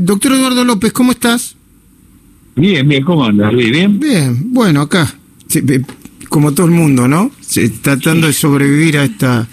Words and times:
doctor 0.00 0.32
Eduardo 0.32 0.64
López, 0.64 0.92
¿cómo 0.92 1.12
estás? 1.12 1.56
Bien, 2.56 2.86
bien, 2.88 3.04
¿cómo 3.04 3.24
andas, 3.24 3.52
Luis? 3.52 3.70
¿Bien? 3.70 3.98
Bien, 3.98 4.52
bueno, 4.52 4.82
acá, 4.82 5.14
como 6.28 6.52
todo 6.52 6.66
el 6.66 6.72
mundo, 6.72 7.08
¿no? 7.08 7.30
Tratando 7.82 8.26
de 8.26 8.32
sobrevivir 8.32 8.98
a 8.98 9.04
esta, 9.04 9.48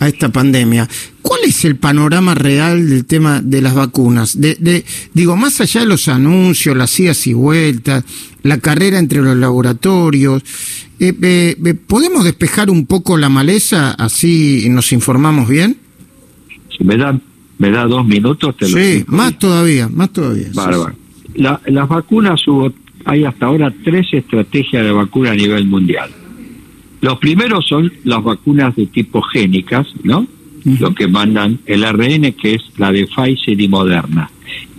a 0.00 0.08
esta 0.08 0.28
pandemia. 0.30 0.88
¿Cuál 1.22 1.40
es 1.46 1.64
el 1.64 1.76
panorama 1.76 2.34
real 2.34 2.88
del 2.88 3.06
tema 3.06 3.40
de 3.40 3.62
las 3.62 3.74
vacunas? 3.74 4.40
De, 4.40 4.84
digo, 5.14 5.36
más 5.36 5.60
allá 5.60 5.80
de 5.80 5.86
los 5.86 6.08
anuncios, 6.08 6.76
las 6.76 6.98
idas 7.00 7.26
y 7.26 7.32
vueltas, 7.32 8.04
la 8.42 8.58
carrera 8.58 8.98
entre 8.98 9.22
los 9.22 9.36
laboratorios, 9.36 10.42
eh, 11.00 11.14
eh, 11.22 11.56
eh, 11.64 11.74
¿podemos 11.74 12.24
despejar 12.24 12.70
un 12.70 12.86
poco 12.86 13.16
la 13.16 13.28
maleza 13.28 13.92
así 13.92 14.68
nos 14.70 14.92
informamos 14.92 15.48
bien? 15.48 15.78
Si 16.76 16.84
me 16.84 16.96
da, 16.96 17.18
me 17.58 17.70
da 17.70 17.84
dos 17.86 18.06
minutos, 18.06 18.56
te 18.56 18.68
lo 18.68 18.76
Sí, 18.76 19.04
más 19.06 19.38
todavía, 19.38 19.88
más 19.88 20.10
todavía. 20.10 20.48
Bárbaro. 20.54 20.94
las 21.34 21.88
vacunas 21.88 22.46
hubo, 22.48 22.72
hay 23.04 23.24
hasta 23.24 23.46
ahora 23.46 23.72
tres 23.84 24.06
estrategias 24.12 24.84
de 24.84 24.92
vacuna 24.92 25.32
a 25.32 25.34
nivel 25.34 25.66
mundial. 25.66 26.10
Los 27.00 27.18
primeros 27.18 27.66
son 27.68 27.92
las 28.04 28.22
vacunas 28.22 28.74
de 28.76 28.86
tipo 28.86 29.20
génicas, 29.22 29.86
¿no? 30.02 30.26
Lo 30.64 30.94
que 30.94 31.06
mandan 31.06 31.58
el 31.66 31.84
ARN, 31.84 32.32
que 32.32 32.54
es 32.54 32.62
la 32.78 32.90
de 32.90 33.06
Pfizer 33.06 33.60
y 33.60 33.68
Moderna. 33.68 34.30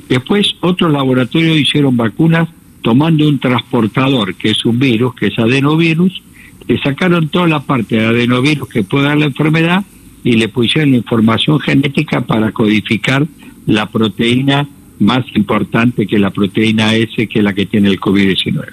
Después, 0.10 0.56
otros 0.62 0.92
laboratorios 0.92 1.58
hicieron 1.58 1.96
vacunas 1.96 2.50
tomando 2.82 3.28
un 3.28 3.38
transportador, 3.40 4.34
que 4.36 4.52
es 4.52 4.66
un 4.66 4.80
virus, 4.80 5.14
que 5.16 5.28
es 5.28 5.38
adenovirus, 5.38 6.22
le 6.68 6.80
sacaron 6.80 7.30
toda 7.30 7.48
la 7.48 7.60
parte 7.60 7.96
de 7.98 8.06
adenovirus 8.06 8.68
que 8.70 8.84
puede 8.84 9.06
dar 9.06 9.18
la 9.18 9.26
enfermedad 9.26 9.84
y 10.26 10.34
le 10.34 10.50
pusieron 10.50 10.96
información 10.96 11.60
genética 11.60 12.20
para 12.22 12.52
codificar 12.52 13.26
la 13.68 13.86
proteína 13.86 14.68
más 15.00 15.24
importante 15.36 16.08
que 16.08 16.18
la 16.18 16.32
proteína 16.32 16.96
S, 16.96 17.28
que 17.28 17.40
es 17.40 17.46
la 17.46 17.54
que 17.54 17.68
tiene 17.68 17.90
el 17.90 18.00
COVID-19. 18.00 18.66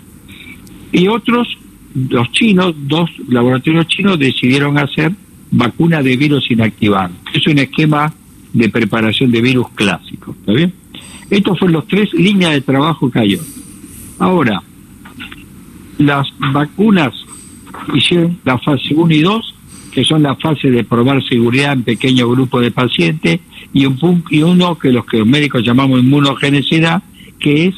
Y 0.93 1.09
otros, 1.09 1.47
los 2.09 2.33
chinos, 2.33 2.75
dos 2.89 3.11
laboratorios 3.29 3.87
chinos 3.87 4.19
decidieron 4.19 4.79
hacer 4.79 5.13
vacuna 5.51 6.03
de 6.03 6.17
virus 6.17 6.51
inactivado. 6.51 7.13
Es 7.35 7.47
un 7.47 7.59
esquema 7.59 8.15
de 8.55 8.71
preparación 8.71 9.31
de 9.31 9.43
virus 9.43 9.69
clásico, 9.75 10.35
¿está 10.41 10.53
bien? 10.53 10.73
Estos 11.29 11.59
fueron 11.59 11.75
los 11.75 11.87
tres 11.87 12.15
líneas 12.15 12.53
de 12.53 12.63
trabajo 12.63 13.11
que 13.11 13.19
hay 13.19 13.39
Ahora, 14.19 14.63
las 15.99 16.27
vacunas 16.39 17.13
hicieron 17.93 18.39
la 18.43 18.57
fase 18.59 18.95
1 18.95 19.15
y 19.15 19.21
2 19.21 19.55
que 19.93 20.05
son 20.05 20.23
las 20.23 20.41
fases 20.41 20.73
de 20.73 20.85
probar 20.85 21.23
seguridad 21.25 21.75
en 21.75 21.83
pequeños 21.83 22.29
grupos 22.31 22.63
de 22.63 22.71
pacientes, 22.71 23.41
y, 23.73 23.87
un, 23.87 24.25
y 24.31 24.43
uno 24.43 24.79
que 24.79 24.91
los 24.91 25.07
que 25.07 25.19
los 25.19 25.27
médicos 25.27 25.63
llamamos 25.65 26.01
inmunogenicidad, 26.01 27.03
que 27.39 27.67
es 27.67 27.75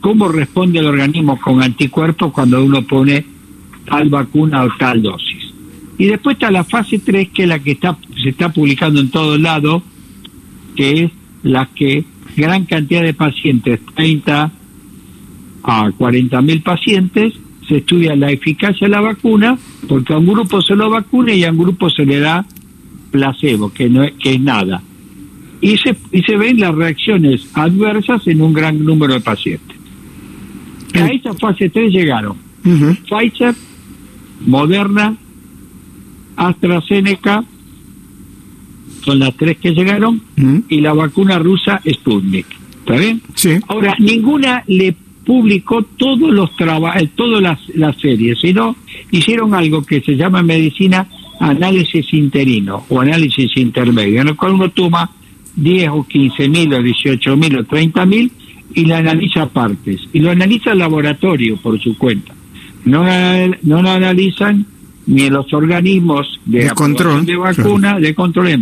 cómo 0.00 0.28
responde 0.28 0.78
el 0.80 0.86
organismo 0.86 1.40
con 1.40 1.62
anticuerpos 1.62 2.32
cuando 2.32 2.62
uno 2.62 2.82
pone 2.82 3.24
tal 3.86 4.08
vacuna 4.08 4.64
o 4.64 4.68
tal 4.78 5.02
dosis. 5.02 5.52
Y 5.98 6.06
después 6.06 6.34
está 6.34 6.50
la 6.50 6.64
fase 6.64 6.98
3, 6.98 7.30
que 7.30 7.42
es 7.44 7.48
la 7.48 7.58
que 7.58 7.72
está, 7.72 7.96
se 8.22 8.30
está 8.30 8.50
publicando 8.50 9.00
en 9.00 9.10
todos 9.10 9.40
lados, 9.40 9.82
que 10.74 11.04
es 11.04 11.10
la 11.42 11.66
que 11.74 12.04
gran 12.36 12.66
cantidad 12.66 13.02
de 13.02 13.14
pacientes, 13.14 13.80
30 13.94 14.52
a 15.62 15.90
40 15.96 16.42
mil 16.42 16.60
pacientes, 16.62 17.32
se 17.68 17.78
estudia 17.78 18.14
la 18.16 18.30
eficacia 18.30 18.86
de 18.86 18.90
la 18.90 19.00
vacuna, 19.00 19.58
porque 19.88 20.12
a 20.12 20.18
un 20.18 20.26
grupo 20.26 20.60
se 20.62 20.74
lo 20.74 20.90
vacuna 20.90 21.32
y 21.32 21.44
a 21.44 21.50
un 21.50 21.58
grupo 21.58 21.90
se 21.90 22.04
le 22.04 22.20
da 22.20 22.44
placebo, 23.10 23.72
que, 23.72 23.88
no 23.88 24.02
es, 24.02 24.12
que 24.12 24.34
es 24.34 24.40
nada. 24.40 24.82
Y 25.60 25.76
se, 25.78 25.96
y 26.12 26.22
se 26.22 26.36
ven 26.36 26.60
las 26.60 26.74
reacciones 26.74 27.48
adversas 27.54 28.26
en 28.26 28.42
un 28.42 28.52
gran 28.52 28.84
número 28.84 29.14
de 29.14 29.20
pacientes. 29.20 29.76
A 30.94 31.08
esa 31.08 31.34
fase 31.34 31.68
3 31.68 31.92
llegaron 31.92 32.36
Pfizer, 33.08 33.54
Moderna, 34.44 35.16
AstraZeneca, 36.36 37.44
son 39.02 39.18
las 39.20 39.36
tres 39.36 39.58
que 39.58 39.70
llegaron, 39.70 40.20
y 40.68 40.80
la 40.80 40.92
vacuna 40.92 41.38
rusa 41.38 41.80
Sputnik. 41.88 42.46
¿Está 42.80 42.96
bien? 42.96 43.22
Sí. 43.34 43.58
Ahora, 43.68 43.94
ninguna 43.98 44.64
le 44.66 44.96
publicó 45.26 45.82
todos 45.82 46.30
los 46.30 46.54
trabajos, 46.56 47.02
eh, 47.02 47.10
todas 47.14 47.42
las, 47.42 47.58
las 47.74 47.96
series, 47.98 48.38
sino 48.40 48.76
hicieron 49.10 49.54
algo 49.54 49.82
que 49.82 50.00
se 50.00 50.14
llama 50.16 50.40
en 50.40 50.46
medicina 50.46 51.08
análisis 51.40 52.14
interino 52.14 52.84
o 52.88 53.00
análisis 53.00 53.54
intermedio, 53.56 54.22
en 54.22 54.28
el 54.28 54.36
cual 54.36 54.52
uno 54.52 54.70
toma 54.70 55.10
10 55.56 55.90
o 55.90 56.06
15 56.06 56.48
mil 56.48 56.72
o 56.72 56.82
18 56.82 57.36
mil 57.36 57.58
o 57.58 57.64
30 57.64 58.06
mil 58.06 58.30
y 58.72 58.84
la 58.84 58.98
analiza 58.98 59.48
partes. 59.48 60.00
Y 60.12 60.20
lo 60.20 60.30
analiza 60.30 60.72
el 60.72 60.78
laboratorio 60.78 61.56
por 61.56 61.80
su 61.80 61.98
cuenta. 61.98 62.32
No, 62.84 63.04
no 63.62 63.82
lo 63.82 63.90
analizan 63.90 64.64
ni 65.06 65.28
los 65.28 65.52
organismos 65.52 66.40
de, 66.44 66.70
control 66.70 67.26
de 67.26 67.36
vacuna, 67.36 67.98
de 67.98 68.14
control 68.14 68.60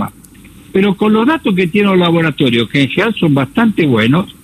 Pero 0.73 0.95
con 0.95 1.13
los 1.13 1.27
datos 1.27 1.55
que 1.55 1.67
tiene 1.67 1.93
el 1.93 2.01
laboratorio, 2.01 2.67
que 2.69 2.83
en 2.83 2.89
general 2.89 3.15
son 3.19 3.35
bastante 3.35 3.87
buenos, 3.87 4.35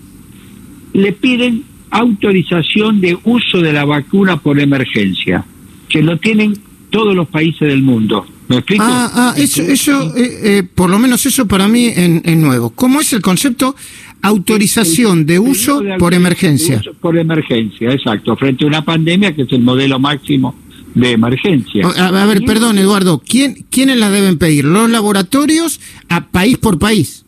le 0.92 1.12
piden 1.12 1.64
autorización 1.90 3.00
de 3.00 3.18
uso 3.24 3.60
de 3.60 3.72
la 3.72 3.84
vacuna 3.84 4.36
por 4.38 4.60
emergencia, 4.60 5.44
que 5.88 6.02
lo 6.02 6.18
tienen 6.18 6.54
todos 6.90 7.14
los 7.14 7.28
países 7.28 7.68
del 7.68 7.82
mundo. 7.82 8.26
¿Me 8.48 8.56
explico? 8.56 8.84
Ah, 8.86 9.10
ah 9.14 9.34
eso, 9.36 9.62
eso 9.62 10.16
eh, 10.16 10.40
eh, 10.42 10.62
por 10.62 10.90
lo 10.90 10.98
menos 10.98 11.24
eso 11.24 11.46
para 11.46 11.68
mí 11.68 11.86
es, 11.86 12.36
nuevo. 12.36 12.70
¿Cómo 12.70 13.00
es 13.00 13.12
el 13.12 13.22
concepto? 13.22 13.76
Autorización 14.22 15.24
de 15.24 15.38
uso 15.38 15.82
por 15.98 16.14
emergencia. 16.14 16.82
por 17.00 17.16
emergencia, 17.16 17.92
exacto, 17.92 18.36
frente 18.36 18.64
a 18.64 18.66
una 18.66 18.84
pandemia 18.84 19.34
que 19.34 19.42
es 19.42 19.52
el 19.52 19.62
modelo 19.62 19.98
máximo 19.98 20.54
de 20.94 21.12
emergencia. 21.12 21.86
A, 21.86 22.26
ver, 22.26 22.42
perdón, 22.44 22.78
Eduardo, 22.78 23.22
¿quién, 23.24 23.64
¿quiénes 23.70 23.98
la 23.98 24.10
deben 24.10 24.36
pedir? 24.36 24.64
¿Los 24.64 24.90
laboratorios 24.90 25.80
a 26.08 26.26
país 26.26 26.58
por 26.58 26.78
país? 26.78 27.24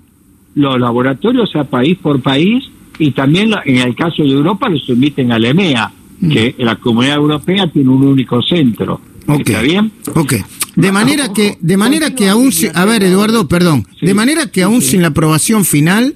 Los 0.55 0.79
laboratorios 0.79 1.55
a 1.57 1.65
país 1.65 1.97
por 2.03 2.21
país 2.21 2.65
y 3.03 3.11
también 3.11 3.51
en 3.65 3.79
el 3.79 3.97
caso 3.97 4.23
de 4.23 4.31
Europa 4.31 4.69
lo 4.69 4.79
someten 4.79 5.33
a 5.33 5.39
la 5.39 5.49
EMEA, 5.49 5.93
mm. 6.21 6.31
que 6.31 6.55
la 6.59 6.77
comunidad 6.77 7.17
europea 7.17 7.67
tiene 7.67 7.89
un 7.89 8.03
único 8.03 8.41
centro. 8.43 9.01
¿Está 9.27 9.61
bien? 9.61 9.91
Ok. 10.15 10.35
De 10.77 10.93
manera 10.93 11.33
que, 11.33 11.59
de 11.61 11.77
manera 11.77 12.15
que 12.15 12.29
aún, 12.29 12.51
a 12.75 12.85
ver, 12.85 13.03
Eduardo, 13.03 13.49
perdón, 13.49 13.87
de 14.01 14.15
manera 14.15 14.47
que 14.51 14.63
aún 14.63 14.81
sin 14.81 15.03
la 15.03 15.09
aprobación 15.09 15.65
final, 15.65 16.15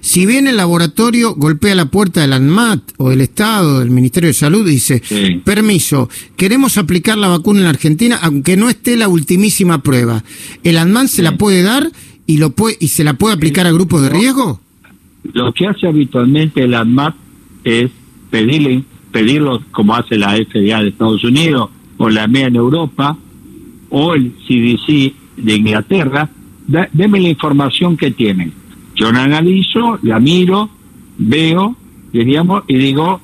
si 0.00 0.26
bien 0.26 0.48
el 0.48 0.56
laboratorio 0.56 1.34
golpea 1.34 1.74
la 1.74 1.86
puerta 1.86 2.20
del 2.20 2.32
ANMAT 2.32 2.80
o 2.98 3.10
del 3.10 3.20
Estado, 3.20 3.78
del 3.78 3.90
Ministerio 3.90 4.28
de 4.28 4.34
Salud, 4.34 4.66
y 4.68 4.72
dice, 4.72 5.02
permiso, 5.44 6.10
queremos 6.36 6.76
aplicar 6.76 7.16
la 7.16 7.28
vacuna 7.28 7.60
en 7.60 7.66
Argentina, 7.66 8.18
aunque 8.20 8.56
no 8.56 8.68
esté 8.68 8.96
la 8.96 9.08
ultimísima 9.08 9.82
prueba, 9.82 10.24
¿el 10.62 10.76
ANMAT 10.76 11.06
se 11.06 11.22
la 11.22 11.38
puede 11.38 11.62
dar 11.62 11.90
y, 12.26 12.36
lo 12.36 12.50
puede, 12.50 12.76
y 12.80 12.88
se 12.88 13.04
la 13.04 13.14
puede 13.14 13.34
aplicar 13.34 13.66
a 13.66 13.72
grupos 13.72 14.02
de 14.02 14.10
riesgo? 14.10 14.60
Lo 15.32 15.52
que 15.52 15.66
hace 15.66 15.86
habitualmente 15.86 16.64
el 16.64 16.74
ANMAT 16.74 17.14
es 17.64 17.90
pedirle, 18.30 18.82
pedirlo 19.12 19.62
como 19.70 19.94
hace 19.94 20.16
la 20.16 20.32
FDA 20.36 20.82
de 20.82 20.88
Estados 20.88 21.24
Unidos 21.24 21.70
o 21.96 22.08
la 22.08 22.24
EMEA 22.24 22.46
en 22.46 22.56
Europa 22.56 23.16
o 23.90 24.14
el 24.14 24.32
CDC 24.46 25.12
de 25.36 25.56
Inglaterra, 25.56 26.30
deme 26.92 27.20
la 27.20 27.28
información 27.28 27.96
que 27.96 28.10
tienen. 28.10 28.52
Yo 28.94 29.12
la 29.12 29.24
analizo, 29.24 29.98
la 30.02 30.18
miro, 30.18 30.68
veo, 31.18 31.76
diríamos, 32.12 32.64
y 32.66 32.76
digo, 32.76 33.20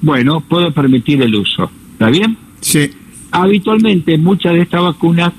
bueno, 0.00 0.40
puedo 0.40 0.70
permitir 0.72 1.22
el 1.22 1.34
uso. 1.34 1.70
¿Está 1.92 2.10
bien? 2.10 2.36
Sí. 2.60 2.90
Habitualmente 3.30 4.16
muchas 4.18 4.54
de 4.54 4.62
estas 4.62 4.82
vacunas, 4.82 5.32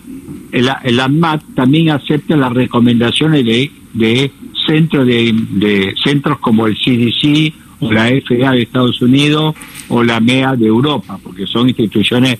el, 0.51 0.69
el 0.83 0.99
ANMAT 0.99 1.43
también 1.55 1.89
acepta 1.89 2.35
las 2.35 2.53
recomendaciones 2.53 3.45
de, 3.45 3.71
de 3.93 4.31
centros 4.67 5.07
de, 5.07 5.95
centros 6.03 6.39
como 6.39 6.67
el 6.67 6.75
CDC 6.75 7.53
o 7.79 7.91
la 7.91 8.07
FDA 8.07 8.51
de 8.51 8.63
Estados 8.63 9.01
Unidos 9.01 9.55
o 9.87 10.03
la 10.03 10.19
MEA 10.19 10.55
de 10.55 10.67
Europa, 10.67 11.17
porque 11.23 11.47
son 11.47 11.69
instituciones 11.69 12.37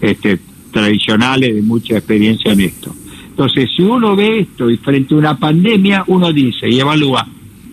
este, 0.00 0.38
tradicionales 0.70 1.54
de 1.54 1.62
mucha 1.62 1.96
experiencia 1.96 2.52
en 2.52 2.60
esto. 2.60 2.94
Entonces, 3.30 3.70
si 3.74 3.82
uno 3.82 4.14
ve 4.14 4.40
esto 4.40 4.70
y 4.70 4.76
frente 4.76 5.14
a 5.14 5.18
una 5.18 5.38
pandemia, 5.38 6.04
uno 6.08 6.32
dice 6.32 6.68
y 6.68 6.78
evalúa 6.78 7.26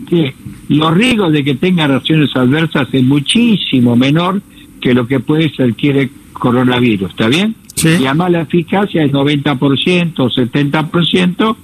que 0.08 0.34
los 0.70 0.94
riesgos 0.94 1.34
de 1.34 1.44
que 1.44 1.56
tenga 1.56 1.88
reacciones 1.88 2.30
adversas 2.36 2.88
es 2.92 3.04
muchísimo 3.04 3.96
menor 3.96 4.42
que 4.80 4.94
lo 4.94 5.08
que 5.08 5.20
puede 5.20 5.50
ser 5.54 5.74
quiere 5.74 6.10
coronavirus, 6.34 7.10
¿está 7.10 7.28
bien? 7.28 7.56
Y 7.84 8.06
además 8.06 8.32
la 8.32 8.42
eficacia 8.42 9.04
es 9.04 9.12
90% 9.12 10.14
o 10.18 10.30
70%, 10.30 11.56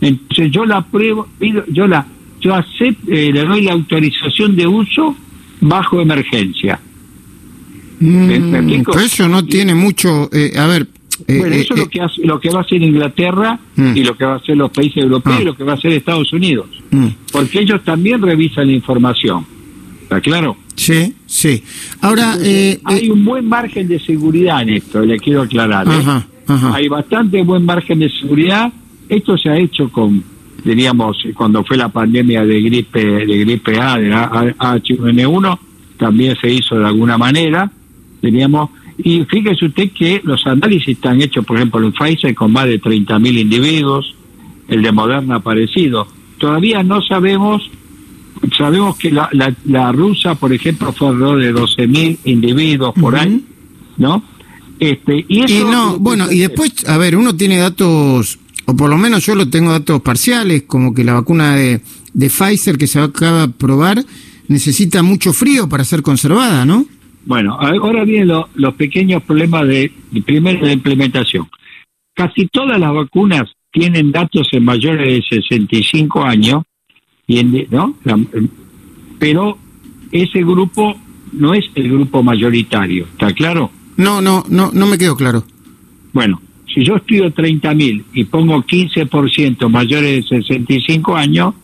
entonces 0.00 0.50
yo 0.50 0.64
la 0.64 0.82
pruebo, 0.82 1.28
yo 1.68 1.86
la, 1.86 2.06
yo 2.40 2.54
acepto, 2.54 3.12
eh, 3.12 3.30
le 3.32 3.44
doy 3.44 3.62
la 3.62 3.72
autorización 3.72 4.56
de 4.56 4.66
uso 4.66 5.16
bajo 5.60 6.00
emergencia. 6.00 6.78
Mm, 8.00 8.30
eso 9.00 9.28
no 9.28 9.44
tiene 9.44 9.74
mucho, 9.74 10.30
eh, 10.32 10.52
a 10.56 10.66
ver. 10.66 10.86
Eh, 11.26 11.38
bueno, 11.38 11.56
eso 11.56 11.74
es 11.74 11.80
lo 11.80 11.88
que, 11.88 12.00
hace, 12.00 12.24
lo 12.24 12.38
que 12.38 12.48
va 12.48 12.60
a 12.60 12.62
hacer 12.62 12.80
Inglaterra 12.80 13.58
mm. 13.74 13.96
y 13.96 14.04
lo 14.04 14.16
que 14.16 14.24
va 14.24 14.34
a 14.34 14.36
hacer 14.36 14.56
los 14.56 14.70
países 14.70 15.02
europeos 15.02 15.38
y 15.40 15.42
ah. 15.42 15.44
lo 15.46 15.56
que 15.56 15.64
va 15.64 15.72
a 15.72 15.74
hacer 15.74 15.92
Estados 15.92 16.32
Unidos. 16.32 16.68
Mm. 16.90 17.08
Porque 17.32 17.60
ellos 17.60 17.82
también 17.82 18.22
revisan 18.22 18.68
la 18.68 18.72
información. 18.74 19.44
¿Está 20.02 20.20
claro? 20.20 20.56
Sí, 20.74 21.12
sí. 21.26 21.62
Ahora, 22.00 22.36
eh, 22.40 22.80
hay 22.84 23.08
eh, 23.08 23.12
un 23.12 23.24
buen 23.24 23.46
margen 23.46 23.88
de 23.88 23.98
seguridad 23.98 24.62
en 24.62 24.70
esto, 24.70 25.04
le 25.04 25.18
quiero 25.18 25.42
aclarar. 25.42 25.86
¿eh? 25.86 26.54
Hay 26.72 26.88
bastante 26.88 27.42
buen 27.42 27.64
margen 27.64 27.98
de 27.98 28.08
seguridad. 28.08 28.72
Esto 29.08 29.36
se 29.38 29.48
ha 29.48 29.56
hecho 29.58 29.90
con, 29.90 30.22
diríamos, 30.64 31.16
cuando 31.34 31.64
fue 31.64 31.76
la 31.76 31.88
pandemia 31.88 32.44
de 32.44 32.60
gripe, 32.60 33.04
de 33.04 33.38
gripe 33.38 33.78
A, 33.80 33.98
de 33.98 34.10
H1N1, 34.12 35.58
también 35.96 36.36
se 36.40 36.52
hizo 36.52 36.78
de 36.78 36.86
alguna 36.86 37.16
manera. 37.18 37.70
Teníamos, 38.20 38.70
y 38.98 39.24
fíjese 39.24 39.66
usted 39.66 39.90
que 39.92 40.20
los 40.24 40.46
análisis 40.46 40.88
están 40.88 41.20
hechos, 41.22 41.44
por 41.44 41.56
ejemplo, 41.56 41.84
en 41.84 41.92
Pfizer 41.92 42.34
con 42.34 42.52
más 42.52 42.66
de 42.66 42.80
30.000 42.80 43.40
individuos, 43.40 44.14
el 44.68 44.82
de 44.82 44.92
Moderna 44.92 45.40
parecido. 45.40 46.06
Todavía 46.38 46.82
no 46.82 47.02
sabemos 47.02 47.70
sabemos 48.56 48.96
que 48.96 49.10
la, 49.10 49.28
la, 49.64 49.92
rusa, 49.92 50.34
por 50.34 50.52
ejemplo, 50.52 50.92
fue 50.92 51.08
alrededor 51.08 51.40
de 51.40 51.54
12.000 51.54 52.18
individuos 52.24 52.94
por 52.94 53.16
ahí, 53.16 53.44
¿no? 53.96 54.22
Este, 54.78 55.24
y, 55.28 55.40
eso 55.40 55.68
no, 55.70 55.98
bueno, 55.98 56.30
y 56.30 56.38
después, 56.38 56.88
a 56.88 56.98
ver, 56.98 57.16
uno 57.16 57.34
tiene 57.34 57.58
datos, 57.58 58.38
o 58.70 58.76
por 58.76 58.90
lo 58.90 58.98
menos 58.98 59.24
yo 59.24 59.34
lo 59.34 59.48
tengo 59.48 59.72
datos 59.72 60.02
parciales, 60.02 60.64
como 60.64 60.92
que 60.92 61.02
la 61.02 61.14
vacuna 61.14 61.56
de, 61.56 61.80
de 62.12 62.28
Pfizer 62.28 62.76
que 62.76 62.86
se 62.86 63.00
acaba 63.00 63.46
de 63.46 63.52
probar 63.54 64.04
necesita 64.46 65.02
mucho 65.02 65.32
frío 65.32 65.70
para 65.70 65.84
ser 65.84 66.02
conservada, 66.02 66.66
¿no? 66.66 66.84
Bueno, 67.24 67.56
ahora 67.58 68.04
vienen 68.04 68.28
los 68.54 68.74
pequeños 68.74 69.22
problemas 69.22 69.66
de, 69.66 69.90
de 70.10 70.20
primero 70.20 70.66
de 70.66 70.74
implementación. 70.74 71.48
Casi 72.12 72.46
todas 72.48 72.78
las 72.78 72.92
vacunas 72.92 73.50
tienen 73.72 74.12
datos 74.12 74.46
en 74.52 74.64
mayores 74.66 75.06
de 75.30 75.40
65 75.40 76.22
años 76.22 76.62
y 77.26 77.42
¿no? 77.70 77.96
pero 79.18 79.56
ese 80.12 80.40
grupo 80.40 80.94
no 81.32 81.54
es 81.54 81.64
el 81.74 81.90
grupo 81.90 82.22
mayoritario, 82.22 83.06
¿está 83.12 83.32
claro? 83.32 83.70
No, 83.96 84.20
no, 84.20 84.44
no, 84.50 84.70
no 84.74 84.86
me 84.86 84.98
quedó 84.98 85.16
claro. 85.16 85.44
Bueno, 86.12 86.42
si 86.78 86.84
yo 86.84 86.94
estudio 86.94 87.34
30.000 87.34 88.04
y 88.12 88.24
pongo 88.24 88.62
15% 88.62 89.68
mayores 89.68 90.28
de 90.30 90.44
65 90.44 91.16
años, 91.16 91.54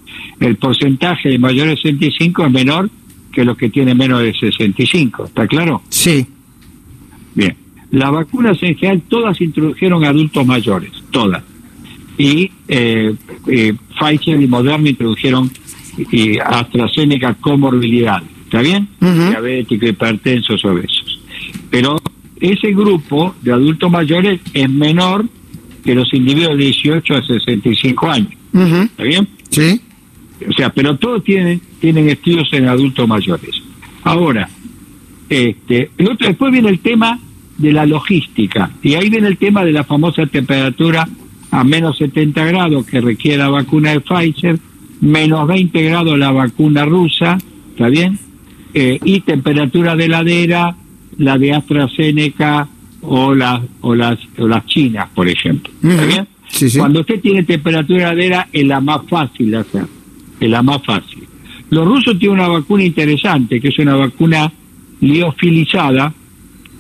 el 0.41 0.57
porcentaje 0.57 1.29
de 1.29 1.39
mayores 1.39 1.77
de 1.77 1.95
65 1.95 2.47
es 2.47 2.51
menor 2.51 2.91
que 3.33 3.45
los 3.45 3.57
que 3.57 3.71
tienen 3.71 3.97
menos 3.97 4.23
de 4.23 4.35
65, 4.35 5.27
¿está 5.27 5.47
claro? 5.47 5.83
Sí. 5.89 6.27
Bien. 7.33 7.57
Las 7.93 8.11
vacunas 8.11 8.61
en 8.63 8.75
general 8.75 9.03
todas 9.09 9.41
introdujeron 9.41 10.05
adultos 10.05 10.45
mayores, 10.45 10.91
todas 11.13 11.45
y 12.19 12.51
eh, 12.67 13.15
eh, 13.47 13.75
Pfizer 13.97 14.41
y 14.41 14.49
Moderna 14.49 14.89
introdujeron 14.89 15.49
y 16.11 16.39
AstraZeneca 16.39 17.35
comorbilidad, 17.35 18.21
¿está 18.45 18.63
bien? 18.63 18.89
Diabéticos, 19.01 19.91
hipertensos, 19.91 20.65
obesos. 20.65 21.21
Pero 21.71 21.97
ese 22.53 22.73
grupo 22.73 23.35
de 23.43 23.53
adultos 23.53 23.91
mayores 23.91 24.41
es 24.53 24.71
menor 24.71 25.25
que 25.85 25.95
los 25.95 26.13
individuos 26.13 26.57
de 26.57 26.65
18 26.65 27.15
a 27.15 27.23
65 27.23 28.11
años, 28.11 28.33
¿está 28.53 29.03
bien? 29.03 29.29
Sí. 29.51 29.81
O 30.49 30.53
sea, 30.53 30.71
pero 30.71 30.97
todos 30.97 31.25
tienen, 31.25 31.61
tienen 31.81 32.09
estudios 32.09 32.49
en 32.53 32.69
adultos 32.69 33.07
mayores. 33.09 33.63
Ahora, 34.03 34.49
este, 35.29 35.91
después 36.19 36.53
viene 36.53 36.69
el 36.69 36.81
tema 36.81 37.19
de 37.57 37.73
la 37.73 37.87
logística, 37.87 38.71
y 38.83 38.95
ahí 38.95 39.09
viene 39.09 39.29
el 39.29 39.39
tema 39.39 39.65
de 39.65 39.73
la 39.73 39.85
famosa 39.85 40.27
temperatura 40.27 41.09
a 41.51 41.65
menos 41.65 41.97
70 41.99 42.45
grados 42.47 42.85
que 42.85 43.01
requiere 43.01 43.39
la 43.39 43.49
vacuna 43.49 43.93
de 43.93 44.01
Pfizer, 44.01 44.59
menos 45.01 45.47
20 45.47 45.83
grados 45.83 46.19
la 46.19 46.33
vacuna 46.33 46.85
rusa, 46.85 47.39
¿está 47.71 47.89
bien? 47.89 48.19
Eh, 48.75 48.99
y 49.05 49.21
temperatura 49.21 49.95
de 49.95 50.07
heladera, 50.07 50.77
la 51.19 51.39
de 51.39 51.53
AstraZeneca 51.53 52.69
o, 53.03 53.35
las 53.35 53.61
o, 53.81 53.95
las, 53.95 54.19
o 54.39 54.49
las 54.49 54.65
chinas, 54.67 55.09
por 55.15 55.29
ejemplo. 55.29 55.73
¿Está 55.83 56.07
bien? 56.07 56.29
Cuando 56.79 57.01
usted 57.01 57.21
tiene 57.21 57.43
temperatura 57.43 57.99
de 57.99 58.27
heladera 58.27 58.49
es 58.53 58.67
la 58.67 58.81
más 58.81 59.01
fácil 59.09 59.51
de 59.51 59.57
hacer, 59.59 59.85
es 60.41 60.51
la 60.51 60.63
más 60.63 60.83
fácil. 60.85 61.25
Los 61.71 61.87
rusos 61.87 62.19
tienen 62.19 62.39
una 62.39 62.49
vacuna 62.49 62.85
interesante, 62.85 63.61
que 63.61 63.69
es 63.69 63.79
una 63.79 63.97
vacuna 63.97 64.53
liofilizada, 65.01 66.15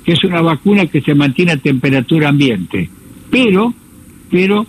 que 0.05 0.13
es 0.13 0.23
una 0.25 0.41
vacuna 0.41 0.87
que 0.87 1.01
se 1.01 1.15
mantiene 1.15 1.53
a 1.53 1.57
temperatura 1.57 2.29
ambiente, 2.29 2.89
pero 3.31 3.75
pero 4.31 4.67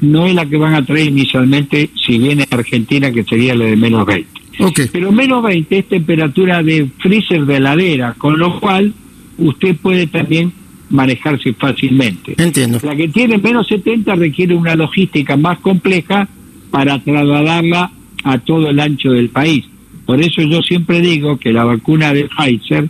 no 0.00 0.26
es 0.26 0.34
la 0.34 0.46
que 0.46 0.56
van 0.56 0.74
a 0.74 0.84
traer 0.84 1.08
inicialmente 1.08 1.90
si 1.94 2.18
viene 2.18 2.46
Argentina, 2.50 3.10
que 3.10 3.24
sería 3.24 3.54
la 3.54 3.66
de 3.66 3.76
menos 3.76 4.04
20. 4.04 4.35
Pero 4.92 5.12
menos 5.12 5.42
20 5.42 5.78
es 5.78 5.88
temperatura 5.88 6.62
de 6.62 6.88
freezer 6.98 7.44
de 7.44 7.56
heladera, 7.56 8.14
con 8.16 8.38
lo 8.38 8.58
cual 8.58 8.92
usted 9.38 9.76
puede 9.76 10.06
también 10.06 10.52
manejarse 10.90 11.52
fácilmente. 11.54 12.34
Entiendo. 12.38 12.78
La 12.82 12.94
que 12.94 13.08
tiene 13.08 13.38
menos 13.38 13.66
70 13.68 14.14
requiere 14.14 14.54
una 14.54 14.74
logística 14.76 15.36
más 15.36 15.58
compleja 15.58 16.28
para 16.70 16.98
trasladarla 16.98 17.90
a 18.24 18.38
todo 18.38 18.70
el 18.70 18.80
ancho 18.80 19.10
del 19.10 19.28
país. 19.28 19.64
Por 20.04 20.20
eso 20.20 20.42
yo 20.42 20.62
siempre 20.62 21.00
digo 21.00 21.36
que 21.36 21.52
la 21.52 21.64
vacuna 21.64 22.12
de 22.12 22.28
Pfizer, 22.28 22.88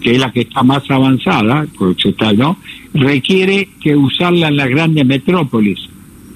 que 0.00 0.12
es 0.12 0.18
la 0.18 0.32
que 0.32 0.42
está 0.42 0.62
más 0.62 0.90
avanzada, 0.90 1.66
¿no? 2.36 2.58
requiere 2.94 3.68
que 3.80 3.94
usarla 3.94 4.48
en 4.48 4.56
las 4.56 4.68
grandes 4.68 5.04
metrópolis. 5.04 5.78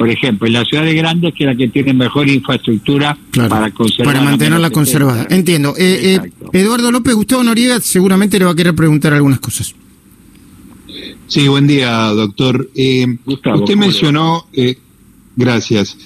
Por 0.01 0.09
ejemplo, 0.09 0.47
en 0.47 0.55
las 0.55 0.67
ciudades 0.67 0.95
grandes, 0.95 1.35
que 1.35 1.45
es 1.45 1.51
la 1.51 1.55
que 1.55 1.69
tiene 1.69 1.93
mejor 1.93 2.27
infraestructura 2.27 3.19
para 3.51 3.71
conservar. 3.71 4.15
Para 4.15 4.25
mantenerla 4.25 4.71
conservada. 4.71 5.27
Entiendo. 5.29 5.75
Eh, 5.77 6.19
eh, 6.25 6.31
Eduardo 6.55 6.91
López, 6.91 7.15
Gustavo 7.15 7.43
Noriega 7.43 7.79
seguramente 7.81 8.39
le 8.39 8.47
va 8.47 8.53
a 8.53 8.55
querer 8.55 8.75
preguntar 8.75 9.13
algunas 9.13 9.41
cosas. 9.41 9.75
Sí, 11.27 11.49
buen 11.49 11.67
día, 11.67 11.91
doctor. 12.15 12.71
Eh, 12.75 13.15
usted 13.27 13.77
mencionó, 13.77 14.47
gracias. 15.37 15.99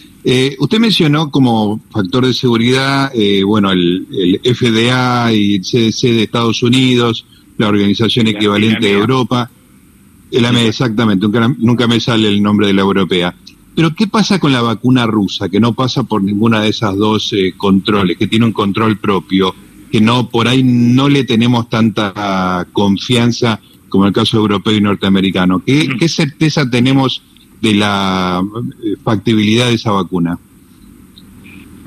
usted 0.59 0.79
mencionó 0.81 1.31
como 1.31 1.81
factor 1.93 2.27
de 2.27 2.35
seguridad, 2.35 3.13
bueno, 3.47 3.71
el, 3.71 4.09
el, 4.11 4.57
FDA 4.57 5.33
y 5.33 5.55
el 5.55 5.61
CDC 5.61 6.01
de 6.09 6.23
Estados 6.25 6.65
Unidos, 6.65 7.27
la 7.59 7.69
organización 7.69 8.27
equivalente 8.27 8.87
de 8.87 8.93
Europa. 8.93 9.49
El 10.33 10.47
AME, 10.47 10.67
exactamente, 10.67 11.29
nunca, 11.59 11.87
me 11.87 12.01
sale 12.01 12.27
el 12.27 12.43
nombre 12.43 12.67
de 12.67 12.73
la 12.73 12.81
europea. 12.81 13.33
Pero 13.75 13.95
¿qué 13.95 14.07
pasa 14.07 14.39
con 14.39 14.53
la 14.53 14.63
vacuna 14.63 15.07
rusa, 15.07 15.49
que 15.49 15.59
no 15.59 15.73
pasa 15.73 16.05
por 16.05 16.23
ninguna 16.23 16.61
de 16.61 16.69
esas 16.69 16.97
dos 16.97 17.33
eh, 17.33 17.55
controles, 17.57 18.17
que 18.17 18.29
tiene 18.29 18.47
un 18.47 18.53
control 18.53 18.99
propio, 18.99 19.55
que 19.91 20.01
no 20.01 20.29
por 20.29 20.47
ahí 20.47 20.63
no 20.63 21.09
le 21.09 21.25
tenemos 21.25 21.69
tanta 21.69 22.67
confianza 22.73 23.61
como 23.89 24.07
el 24.07 24.13
caso 24.13 24.37
europeo 24.37 24.77
y 24.77 24.81
norteamericano? 24.81 25.63
¿Qué, 25.65 25.89
qué 25.99 26.09
certeza 26.09 26.69
tenemos 26.69 27.23
de 27.61 27.75
la 27.75 28.43
eh, 28.85 28.97
factibilidad 29.03 29.67
de 29.67 29.75
esa 29.75 29.91
vacuna? 29.91 30.39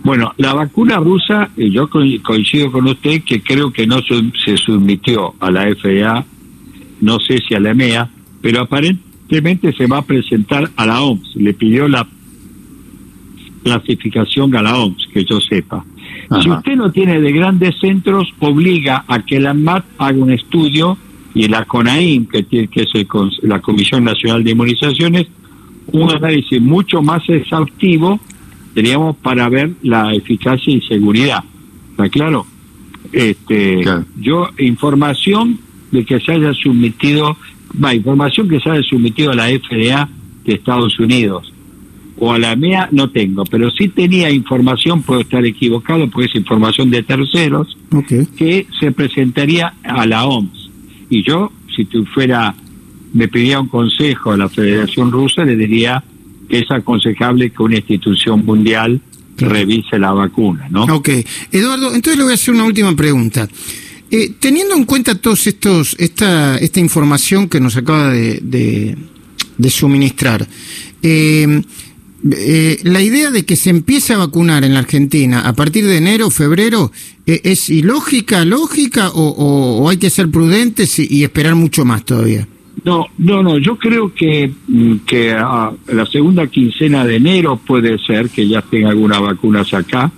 Bueno, 0.04 0.34
la 0.38 0.54
vacuna 0.54 0.98
rusa, 0.98 1.50
yo 1.58 1.90
coincido 1.90 2.72
con 2.72 2.88
usted 2.88 3.24
que 3.24 3.42
creo 3.42 3.72
que 3.72 3.88
no 3.88 4.00
se 4.02 4.58
sometió 4.58 5.34
a 5.40 5.52
la 5.52 5.64
FDA, 5.64 6.26
no 7.02 7.20
sé 7.20 7.40
si 7.46 7.56
a 7.56 7.60
la 7.60 7.72
EMEA, 7.72 8.10
pero 8.42 8.62
aparentemente 8.62 9.07
se 9.30 9.88
va 9.88 9.98
a 10.00 10.02
presentar 10.02 10.70
a 10.76 10.86
la 10.86 11.02
OMS. 11.02 11.36
Le 11.36 11.54
pidió 11.54 11.88
la 11.88 12.08
clasificación 13.64 14.56
a 14.56 14.62
la 14.62 14.78
OMS, 14.78 15.08
que 15.14 15.26
yo 15.26 15.40
sepa. 15.42 15.84
Si 16.42 16.50
usted 16.50 16.76
no 16.76 16.92
tiene 16.92 17.22
de 17.22 17.32
grandes 17.32 17.76
centros, 17.80 18.34
obliga 18.40 19.06
a 19.08 19.24
que 19.24 19.40
la 19.40 19.52
ANMAT 19.52 19.86
haga 19.98 20.18
un 20.18 20.32
estudio 20.32 20.98
y 21.34 21.48
la 21.48 21.66
CONAIM, 21.66 22.26
que, 22.26 22.44
tiene, 22.44 22.68
que 22.68 22.82
es 22.82 22.90
la 23.44 23.62
Comisión 23.62 24.04
Nacional 24.04 24.44
de 24.44 24.52
Inmunizaciones, 24.52 25.28
un 25.88 26.12
análisis 26.12 26.62
mucho 26.62 27.02
más 27.02 27.28
exhaustivo, 27.30 28.20
teníamos 28.74 29.16
para 29.18 29.48
ver 29.48 29.72
la 29.84 30.14
eficacia 30.14 30.74
y 30.74 30.82
seguridad. 30.82 31.44
¿Está 31.92 32.10
claro? 32.10 32.46
Este, 33.12 33.84
Yo, 34.20 34.50
información 34.60 35.60
de 35.92 36.04
que 36.04 36.20
se 36.20 36.34
haya 36.34 36.54
sometido 36.54 37.38
va, 37.84 37.94
información 37.94 38.48
que 38.50 38.60
se 38.60 38.70
ha 38.70 38.82
sometido 38.84 39.32
a 39.32 39.36
la 39.36 39.48
FDA 39.48 40.10
de 40.46 40.54
Estados 40.54 41.00
Unidos 41.00 41.54
o 42.20 42.34
a 42.34 42.40
la 42.40 42.56
MEA 42.56 42.90
no 42.92 43.10
tengo, 43.10 43.44
pero 43.46 43.70
sí 43.72 43.90
tenía 43.90 44.30
información, 44.32 45.04
puedo 45.04 45.22
estar 45.22 45.46
equivocado 45.46 46.10
porque 46.10 46.28
es 46.28 46.36
información 46.36 46.90
de 46.90 47.04
terceros, 47.04 47.78
que 48.36 48.66
se 48.80 48.92
presentaría 48.92 49.74
a 49.84 50.06
la 50.06 50.26
OMS. 50.26 50.72
Y 51.10 51.24
yo, 51.24 51.52
si 51.76 51.86
tú 51.86 52.06
fuera, 52.06 52.56
me 53.14 53.28
pediría 53.28 53.60
un 53.60 53.68
consejo 53.68 54.32
a 54.32 54.38
la 54.38 54.50
Federación 54.50 55.12
Rusa, 55.12 55.46
le 55.46 55.56
diría 55.56 56.04
que 56.50 56.60
es 56.60 56.72
aconsejable 56.72 57.52
que 57.52 57.62
una 57.62 57.76
institución 57.76 58.44
mundial 58.46 59.00
revise 59.38 60.00
la 60.00 60.12
vacuna, 60.12 60.68
¿no? 60.70 60.86
Ok. 60.86 61.10
Eduardo, 61.52 61.94
entonces 61.94 62.18
le 62.18 62.24
voy 62.24 62.32
a 62.32 62.36
hacer 62.36 62.54
una 62.54 62.66
última 62.66 62.96
pregunta. 62.96 63.48
Eh, 64.10 64.34
teniendo 64.40 64.76
en 64.76 64.86
cuenta 64.86 65.16
todos 65.16 65.48
estos, 65.48 65.96
esta, 66.00 66.58
esta 66.58 66.80
información 66.80 67.50
que 67.50 67.60
nos 67.60 67.76
acaba 67.76 68.10
de, 68.12 68.40
de, 69.58 69.70
suministrar, 69.70 70.48
eh, 71.02 71.62
eh, 72.32 72.80
la 72.84 73.02
idea 73.02 73.30
de 73.30 73.46
que 73.46 73.56
se 73.56 73.70
empiece 73.70 74.14
a 74.14 74.18
vacunar 74.18 74.64
en 74.64 74.74
la 74.74 74.80
Argentina 74.80 75.42
a 75.42 75.54
partir 75.54 75.86
de 75.86 75.98
enero, 75.98 76.30
febrero, 76.30 76.92
eh, 77.26 77.42
¿es 77.44 77.70
ilógica, 77.70 78.44
lógica 78.44 79.12
o, 79.14 79.88
hay 79.90 79.98
que 79.98 80.10
ser 80.10 80.30
prudentes 80.30 80.98
y, 81.00 81.24
esperar 81.24 81.56
mucho 81.56 81.86
más 81.86 82.04
todavía? 82.06 82.48
No, 82.84 83.06
no, 83.18 83.44
no, 83.44 83.58
yo 83.60 83.78
creo 83.78 84.14
que, 84.14 84.52
mm, 84.68 84.96
que 85.06 85.32
a 85.32 85.72
la 85.88 86.06
segunda 86.08 86.48
quincena 86.48 87.06
de 87.06 87.18
enero 87.18 87.60
puede 87.66 87.98
ser 88.00 88.30
que 88.30 88.48
ya 88.48 88.62
tenga 88.62 88.90
algunas 88.90 89.20
vacunas 89.20 89.74
acá, 89.74 90.12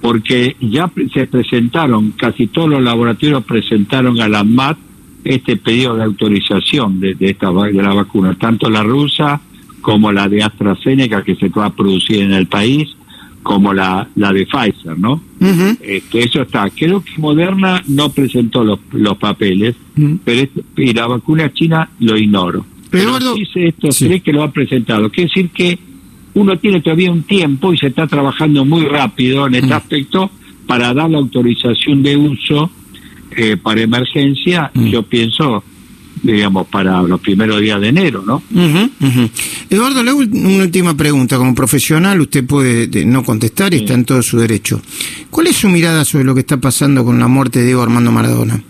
porque 0.00 0.56
ya 0.60 0.90
se 1.12 1.26
presentaron, 1.26 2.12
casi 2.12 2.46
todos 2.46 2.70
los 2.70 2.82
laboratorios 2.82 3.44
presentaron 3.44 4.20
a 4.20 4.28
la 4.28 4.44
MAT 4.44 4.78
este 5.24 5.56
pedido 5.56 5.96
de 5.96 6.04
autorización 6.04 7.00
de, 7.00 7.16
esta 7.20 7.50
de 7.50 7.82
la 7.82 7.92
vacuna, 7.92 8.34
tanto 8.34 8.70
la 8.70 8.82
rusa 8.82 9.40
como 9.80 10.12
la 10.12 10.28
de 10.28 10.42
AstraZeneca 10.42 11.22
que 11.22 11.36
se 11.36 11.48
va 11.48 11.66
a 11.66 11.74
producir 11.74 12.20
en 12.20 12.32
el 12.32 12.46
país, 12.46 12.88
como 13.42 13.72
la, 13.72 14.06
la 14.16 14.32
de 14.32 14.46
Pfizer, 14.46 14.98
¿no? 14.98 15.22
este, 15.80 16.24
eso 16.24 16.42
está. 16.42 16.68
Creo 16.70 17.02
que 17.02 17.12
Moderna 17.18 17.82
no 17.88 18.10
presentó 18.10 18.62
los, 18.62 18.78
los 18.92 19.16
papeles, 19.16 19.76
pero 20.24 20.48
y 20.76 20.92
la 20.92 21.06
vacuna 21.06 21.52
china 21.52 21.90
lo 22.00 22.16
ignoro. 22.16 22.66
Pero 22.90 23.18
dice 23.34 23.68
estos 23.68 23.96
tres 23.96 24.22
que 24.22 24.32
lo 24.32 24.42
ha 24.42 24.50
presentado. 24.50 25.08
Quiere 25.10 25.28
decir 25.28 25.50
que 25.50 25.78
uno 26.34 26.58
tiene 26.58 26.80
todavía 26.80 27.10
un 27.10 27.22
tiempo 27.22 27.72
y 27.72 27.78
se 27.78 27.88
está 27.88 28.06
trabajando 28.06 28.64
muy 28.64 28.84
rápido 28.84 29.46
en 29.46 29.56
este 29.56 29.74
aspecto 29.74 30.30
para 30.66 30.94
dar 30.94 31.10
la 31.10 31.18
autorización 31.18 32.02
de 32.02 32.16
uso 32.16 32.70
eh, 33.32 33.56
para 33.56 33.80
emergencia, 33.80 34.70
mm. 34.74 34.86
yo 34.86 35.02
pienso, 35.02 35.62
digamos, 36.22 36.66
para 36.66 37.02
los 37.02 37.20
primeros 37.20 37.60
días 37.60 37.80
de 37.80 37.88
enero, 37.88 38.22
¿no? 38.26 38.42
Eduardo, 39.68 40.02
le 40.02 40.12
una 40.12 40.64
última 40.64 40.96
pregunta. 40.96 41.38
Como 41.38 41.54
profesional, 41.54 42.20
usted 42.20 42.44
puede 42.44 43.04
no 43.04 43.22
contestar 43.22 43.72
y 43.72 43.78
está 43.78 43.94
en 43.94 44.04
todo 44.04 44.22
su 44.22 44.38
derecho. 44.38 44.80
¿Cuál 45.30 45.46
es 45.46 45.56
su 45.56 45.68
mirada 45.68 46.04
sobre 46.04 46.24
lo 46.24 46.34
que 46.34 46.40
está 46.40 46.60
pasando 46.60 47.04
con 47.04 47.18
la 47.18 47.28
muerte 47.28 47.60
de 47.60 47.66
Diego 47.66 47.82
Armando 47.82 48.10
Maradona? 48.10 48.62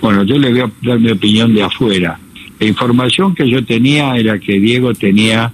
Bueno, 0.00 0.24
yo 0.24 0.36
le 0.38 0.50
voy 0.50 0.60
a 0.60 0.72
dar 0.82 0.98
mi 0.98 1.10
opinión 1.10 1.54
de 1.54 1.62
afuera. 1.62 2.18
La 2.58 2.66
información 2.66 3.34
que 3.34 3.48
yo 3.48 3.64
tenía 3.64 4.16
era 4.16 4.38
que 4.38 4.58
Diego 4.58 4.94
tenía 4.94 5.52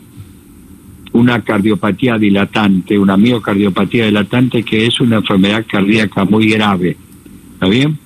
una 1.13 1.43
cardiopatía 1.43 2.19
dilatante, 2.19 2.99
una 2.99 3.17
miocardiopatía 3.17 4.07
dilatante, 4.07 4.63
que 4.63 4.87
es 4.87 5.01
una 5.01 5.17
enfermedad 5.17 5.65
cardíaca 5.69 6.25
muy 6.25 6.49
grave 6.49 6.97
¿Está 7.59 7.67
bien? 7.67 7.99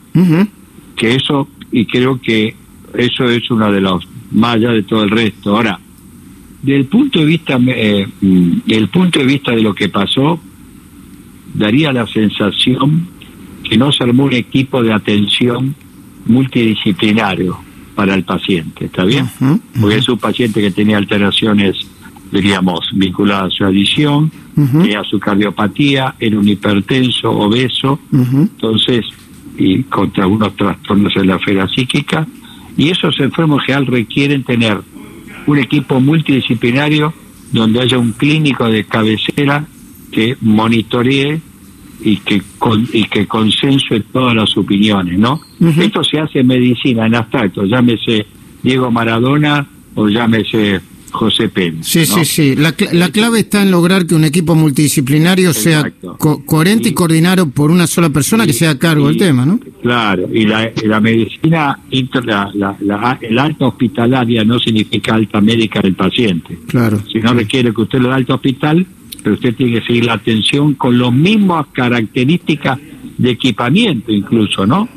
Que 0.96 1.14
eso, 1.14 1.46
y 1.70 1.84
creo 1.84 2.18
que 2.18 2.54
eso 2.94 3.24
es 3.24 3.50
una 3.50 3.70
de 3.70 3.82
las 3.82 3.96
mallas 4.30 4.72
de 4.72 4.82
todo 4.82 5.04
el 5.04 5.10
resto. 5.10 5.54
Ahora, 5.54 5.78
del 6.62 6.86
punto 6.86 7.18
de 7.18 7.26
vista, 7.26 7.58
eh, 7.66 8.08
del 8.22 8.88
punto 8.88 9.18
de 9.18 9.26
vista 9.26 9.50
de 9.52 9.60
lo 9.60 9.74
que 9.74 9.90
pasó, 9.90 10.40
daría 11.52 11.92
la 11.92 12.06
sensación 12.06 13.08
que 13.62 13.76
no 13.76 13.92
se 13.92 14.04
armó 14.04 14.24
un 14.24 14.32
equipo 14.32 14.82
de 14.82 14.94
atención 14.94 15.74
multidisciplinario 16.24 17.58
para 17.94 18.14
el 18.14 18.24
paciente, 18.24 18.86
¿está 18.86 19.04
bien? 19.04 19.28
Porque 19.78 19.96
es 19.96 20.08
un 20.08 20.18
paciente 20.18 20.62
que 20.62 20.70
tenía 20.70 20.96
alteraciones, 20.96 21.76
diríamos, 22.32 22.80
vinculadas 22.94 23.52
a 23.52 23.56
su 23.56 23.64
adicción, 23.64 24.32
tenía 24.54 25.02
su 25.04 25.20
cardiopatía, 25.20 26.14
era 26.18 26.38
un 26.38 26.48
hipertenso, 26.48 27.30
obeso, 27.30 27.98
entonces 28.12 29.04
y 29.56 29.82
contra 29.84 30.24
algunos 30.24 30.56
trastornos 30.56 31.14
en 31.16 31.26
la 31.26 31.36
esfera 31.36 31.68
psíquica 31.68 32.26
y 32.76 32.88
esos 32.88 33.18
enfermos 33.20 33.62
general 33.64 33.86
requieren 33.86 34.42
tener 34.44 34.80
un 35.46 35.58
equipo 35.58 36.00
multidisciplinario 36.00 37.12
donde 37.52 37.80
haya 37.80 37.98
un 37.98 38.12
clínico 38.12 38.66
de 38.68 38.84
cabecera 38.84 39.66
que 40.10 40.36
monitoree 40.40 41.40
y 42.04 42.16
que 42.16 42.42
y 42.92 43.04
que 43.04 43.26
consensue 43.26 44.00
todas 44.00 44.34
las 44.34 44.56
opiniones, 44.56 45.18
¿no? 45.18 45.40
Esto 45.78 46.02
se 46.02 46.18
hace 46.18 46.40
en 46.40 46.46
medicina 46.46 47.06
en 47.06 47.14
abstracto, 47.14 47.64
llámese 47.64 48.26
Diego 48.62 48.90
Maradona 48.90 49.66
o 49.94 50.08
llámese 50.08 50.80
José 51.12 51.48
Pérez. 51.48 51.86
Sí, 51.86 52.06
sí, 52.06 52.24
sí. 52.24 52.56
La, 52.56 52.74
la, 52.92 53.10
clave 53.10 53.40
está 53.40 53.62
en 53.62 53.70
lograr 53.70 54.06
que 54.06 54.14
un 54.14 54.24
equipo 54.24 54.54
multidisciplinario 54.54 55.52
sea 55.52 55.92
coherente 56.46 56.88
y, 56.88 56.92
coordinado 56.92 57.48
por 57.50 57.70
una 57.70 57.86
sola 57.86 58.08
persona 58.08 58.46
que 58.46 58.52
sea 58.52 58.70
a 58.70 58.78
cargo 58.78 59.08
del 59.08 59.18
tema, 59.18 59.44
¿no? 59.44 59.60
Claro, 59.82 60.28
y 60.32 60.46
la, 60.46 60.70
la 60.84 61.00
medicina, 61.00 61.78
la, 62.24 62.50
la, 62.80 63.18
el 63.20 63.38
alta 63.38 63.66
hospitalaria 63.66 64.42
no 64.44 64.58
significa 64.58 65.14
alta 65.14 65.40
médica 65.40 65.80
del 65.80 65.94
paciente. 65.94 66.58
Claro. 66.66 67.00
Si 67.12 67.18
no 67.18 67.34
requiere 67.34 67.72
que 67.74 67.82
usted 67.82 68.00
lo 68.00 68.08
dé 68.08 68.14
alto 68.14 68.34
hospital, 68.34 68.86
pero 69.22 69.34
usted 69.34 69.54
tiene 69.54 69.80
que 69.80 69.86
seguir 69.86 70.06
la 70.06 70.14
atención 70.14 70.74
con 70.74 70.98
las 70.98 71.12
mismas 71.12 71.66
características 71.72 72.78
de 73.18 73.30
equipamiento 73.30 74.10
incluso, 74.10 74.66
¿no? 74.66 74.88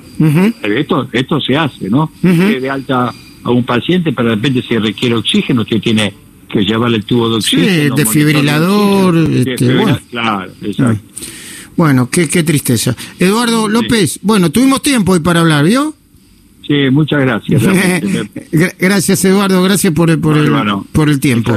esto, 0.63 1.09
esto 1.11 1.41
se 1.41 1.57
hace, 1.57 1.89
¿no? 1.89 2.09
De 2.21 2.69
alta 2.69 3.13
a 3.45 3.51
un 3.51 3.63
paciente, 3.63 4.11
pero 4.11 4.29
de 4.29 4.35
repente 4.35 4.61
si 4.63 4.77
requiere 4.77 5.15
oxígeno, 5.15 5.61
usted 5.61 5.79
tiene 5.79 6.11
que 6.49 6.65
llevarle 6.65 6.97
el 6.97 7.05
tubo 7.05 7.29
de 7.29 7.35
oxígeno. 7.35 7.95
Sí, 7.95 8.01
desfibrilador. 8.03 9.17
Este, 9.17 9.75
bueno. 9.75 9.99
Claro, 10.09 10.51
exacto. 10.61 11.01
Bueno, 11.77 12.09
qué, 12.09 12.27
qué 12.27 12.43
tristeza. 12.43 12.95
Eduardo 13.19 13.67
López, 13.67 14.19
bueno, 14.23 14.49
tuvimos 14.49 14.81
tiempo 14.81 15.11
hoy 15.11 15.19
para 15.19 15.41
hablar, 15.41 15.63
¿vio? 15.65 15.93
Sí, 16.67 16.89
muchas 16.91 17.21
gracias. 17.21 17.61
gracias, 18.79 19.25
Eduardo, 19.25 19.61
gracias 19.61 19.93
por 19.93 20.09
el, 20.09 20.19
por, 20.19 20.37
el, 20.37 20.51
por 20.91 21.09
el 21.09 21.19
tiempo. 21.19 21.55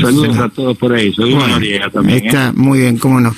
Saludos 0.00 0.38
a 0.38 0.48
todos 0.48 0.78
por 0.78 0.94
ahí. 0.94 1.12
Soy 1.12 1.34
también. 1.92 2.26
Está, 2.26 2.48
¿eh? 2.48 2.52
muy 2.54 2.78
bien, 2.78 2.96
cómo 2.96 3.20
no. 3.20 3.32